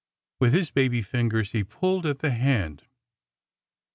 With 0.39 0.53
his 0.55 0.71
baby 0.71 1.03
fingers 1.03 1.51
he 1.51 1.63
pulled 1.63 2.07
at 2.07 2.17
the 2.25 2.31
hand. 2.31 2.87